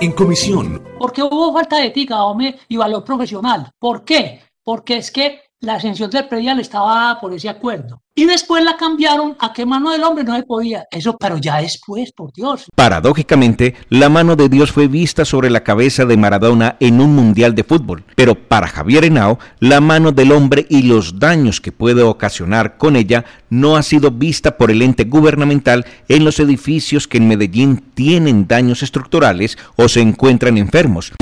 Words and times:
En 0.00 0.12
comisión. 0.12 0.80
Porque 0.98 1.22
hubo 1.22 1.52
falta 1.52 1.78
de 1.78 1.86
ética, 1.86 2.22
hombre, 2.22 2.56
y 2.68 2.76
valor 2.76 3.02
profesional. 3.02 3.72
¿Por 3.80 4.04
qué? 4.04 4.40
Porque 4.62 4.98
es 4.98 5.10
que 5.10 5.40
la 5.60 5.74
ascensión 5.74 6.08
del 6.10 6.28
predial 6.28 6.60
estaba 6.60 7.18
por 7.20 7.32
ese 7.34 7.48
acuerdo. 7.48 8.00
Y 8.14 8.24
después 8.24 8.64
la 8.64 8.76
cambiaron 8.76 9.36
a 9.38 9.52
que 9.52 9.64
mano 9.64 9.90
del 9.90 10.02
hombre 10.02 10.24
no 10.24 10.34
se 10.36 10.42
podía. 10.42 10.86
Eso, 10.90 11.16
pero 11.18 11.36
ya 11.38 11.60
después, 11.60 12.12
por 12.12 12.32
Dios. 12.32 12.66
Paradójicamente, 12.74 13.76
la 13.90 14.08
mano 14.08 14.34
de 14.34 14.48
Dios 14.48 14.72
fue 14.72 14.88
vista 14.88 15.24
sobre 15.24 15.50
la 15.50 15.62
cabeza 15.62 16.04
de 16.04 16.16
Maradona 16.16 16.76
en 16.80 17.00
un 17.00 17.14
mundial 17.14 17.54
de 17.54 17.62
fútbol. 17.62 18.04
Pero 18.16 18.34
para 18.34 18.66
Javier 18.66 19.04
Henao, 19.04 19.38
la 19.60 19.80
mano 19.80 20.10
del 20.10 20.32
hombre 20.32 20.66
y 20.68 20.82
los 20.82 21.20
daños 21.20 21.60
que 21.60 21.70
puede 21.70 22.02
ocasionar 22.02 22.76
con 22.76 22.96
ella 22.96 23.24
no 23.50 23.76
ha 23.76 23.82
sido 23.82 24.10
vista 24.10 24.56
por 24.56 24.72
el 24.72 24.82
ente 24.82 25.04
gubernamental 25.04 25.86
en 26.08 26.24
los 26.24 26.40
edificios 26.40 27.06
que 27.06 27.18
en 27.18 27.28
Medellín 27.28 27.84
tienen 27.94 28.48
daños 28.48 28.82
estructurales 28.82 29.58
o 29.76 29.88
se 29.88 30.00
encuentran 30.00 30.58
enfermos 30.58 31.12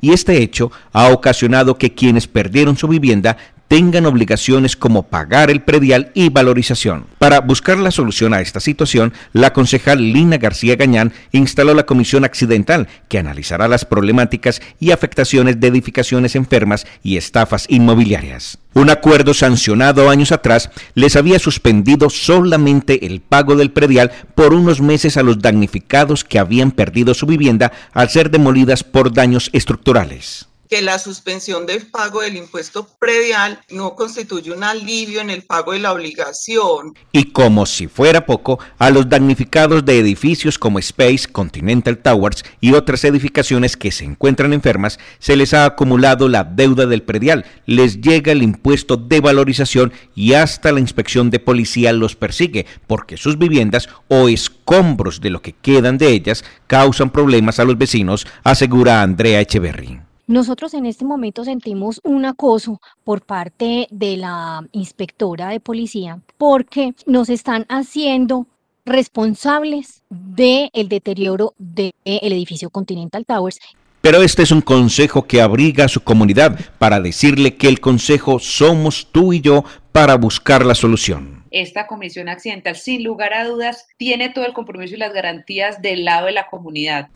y 0.00 0.12
este 0.12 0.42
hecho 0.42 0.70
ha 0.92 1.10
ocasionado 1.10 1.76
que 1.76 1.94
quienes 1.94 2.26
perdieron 2.26 2.76
su 2.76 2.88
vivienda 2.88 3.36
tengan 3.68 4.06
obligaciones 4.06 4.76
como 4.76 5.04
pagar 5.04 5.50
el 5.50 5.62
predial 5.62 6.10
y 6.14 6.28
valorización. 6.28 7.06
Para 7.18 7.40
buscar 7.40 7.78
la 7.78 7.90
solución 7.90 8.34
a 8.34 8.40
esta 8.40 8.60
situación, 8.60 9.12
la 9.32 9.52
concejal 9.52 10.12
Lina 10.12 10.38
García 10.38 10.76
Gañán 10.76 11.12
instaló 11.32 11.74
la 11.74 11.86
Comisión 11.86 12.24
Accidental, 12.24 12.88
que 13.08 13.18
analizará 13.18 13.68
las 13.68 13.84
problemáticas 13.84 14.60
y 14.78 14.90
afectaciones 14.90 15.60
de 15.60 15.68
edificaciones 15.68 16.36
enfermas 16.36 16.86
y 17.02 17.16
estafas 17.16 17.66
inmobiliarias. 17.68 18.58
Un 18.74 18.90
acuerdo 18.90 19.32
sancionado 19.32 20.10
años 20.10 20.32
atrás 20.32 20.70
les 20.94 21.16
había 21.16 21.38
suspendido 21.38 22.10
solamente 22.10 23.06
el 23.06 23.20
pago 23.20 23.56
del 23.56 23.70
predial 23.70 24.12
por 24.34 24.52
unos 24.52 24.80
meses 24.80 25.16
a 25.16 25.22
los 25.22 25.38
damnificados 25.38 26.24
que 26.24 26.38
habían 26.38 26.70
perdido 26.70 27.14
su 27.14 27.26
vivienda 27.26 27.72
al 27.92 28.10
ser 28.10 28.30
demolidas 28.30 28.84
por 28.84 29.12
daños 29.12 29.48
estructurales 29.52 30.48
que 30.68 30.82
la 30.82 30.98
suspensión 30.98 31.66
del 31.66 31.86
pago 31.86 32.22
del 32.22 32.36
impuesto 32.36 32.88
predial 32.98 33.60
no 33.70 33.94
constituye 33.94 34.52
un 34.52 34.64
alivio 34.64 35.20
en 35.20 35.30
el 35.30 35.42
pago 35.42 35.72
de 35.72 35.78
la 35.78 35.92
obligación. 35.92 36.94
Y 37.12 37.32
como 37.32 37.66
si 37.66 37.86
fuera 37.86 38.26
poco, 38.26 38.58
a 38.78 38.90
los 38.90 39.08
damnificados 39.08 39.84
de 39.84 39.98
edificios 39.98 40.58
como 40.58 40.78
Space, 40.78 41.28
Continental 41.30 41.98
Towers 41.98 42.44
y 42.60 42.72
otras 42.72 43.04
edificaciones 43.04 43.76
que 43.76 43.92
se 43.92 44.04
encuentran 44.04 44.52
enfermas, 44.52 44.98
se 45.18 45.36
les 45.36 45.54
ha 45.54 45.64
acumulado 45.64 46.28
la 46.28 46.44
deuda 46.44 46.86
del 46.86 47.02
predial, 47.02 47.44
les 47.66 48.00
llega 48.00 48.32
el 48.32 48.42
impuesto 48.42 48.96
de 48.96 49.20
valorización 49.20 49.92
y 50.14 50.34
hasta 50.34 50.72
la 50.72 50.80
inspección 50.80 51.30
de 51.30 51.38
policía 51.38 51.92
los 51.92 52.16
persigue, 52.16 52.66
porque 52.86 53.16
sus 53.16 53.38
viviendas 53.38 53.88
o 54.08 54.28
escombros 54.28 55.20
de 55.20 55.30
lo 55.30 55.42
que 55.42 55.52
quedan 55.52 55.98
de 55.98 56.08
ellas 56.10 56.44
causan 56.66 57.10
problemas 57.10 57.58
a 57.58 57.64
los 57.64 57.78
vecinos, 57.78 58.26
asegura 58.44 59.02
Andrea 59.02 59.40
Echeverry. 59.40 59.95
Nosotros 60.28 60.74
en 60.74 60.86
este 60.86 61.04
momento 61.04 61.44
sentimos 61.44 62.00
un 62.02 62.24
acoso 62.24 62.80
por 63.04 63.22
parte 63.22 63.86
de 63.92 64.16
la 64.16 64.66
inspectora 64.72 65.50
de 65.50 65.60
policía 65.60 66.18
porque 66.36 66.94
nos 67.06 67.28
están 67.28 67.64
haciendo 67.68 68.48
responsables 68.84 70.02
del 70.10 70.68
el 70.72 70.88
deterioro 70.88 71.54
del 71.58 71.92
edificio 72.04 72.70
Continental 72.70 73.24
Towers. 73.24 73.60
Pero 74.00 74.20
este 74.20 74.42
es 74.42 74.50
un 74.50 74.62
consejo 74.62 75.28
que 75.28 75.40
abriga 75.40 75.84
a 75.84 75.88
su 75.88 76.02
comunidad 76.02 76.58
para 76.78 77.00
decirle 77.00 77.54
que 77.54 77.68
el 77.68 77.78
consejo 77.78 78.40
somos 78.40 79.06
tú 79.12 79.32
y 79.32 79.40
yo 79.40 79.64
para 79.92 80.16
buscar 80.16 80.66
la 80.66 80.74
solución. 80.74 81.44
Esta 81.52 81.86
comisión 81.86 82.28
accidental, 82.28 82.74
sin 82.74 83.04
lugar 83.04 83.32
a 83.32 83.46
dudas, 83.46 83.86
tiene 83.96 84.30
todo 84.30 84.44
el 84.44 84.54
compromiso 84.54 84.96
y 84.96 84.98
las 84.98 85.12
garantías 85.12 85.80
del 85.82 86.04
lado 86.04 86.26
de 86.26 86.32
la 86.32 86.48
comunidad. 86.48 87.10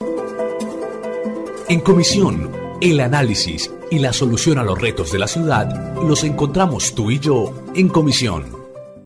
En 1.69 1.81
comisión 1.81 2.60
el 2.81 3.01
análisis 3.01 3.71
y 3.91 3.99
la 3.99 4.13
solución 4.13 4.59
a 4.59 4.63
los 4.63 4.81
retos 4.81 5.13
de 5.13 5.19
la 5.19 5.29
ciudad 5.29 5.95
los 6.03 6.25
encontramos 6.25 6.95
tú 6.95 7.11
y 7.11 7.19
yo 7.19 7.53
en 7.75 7.89
comisión. 7.89 8.60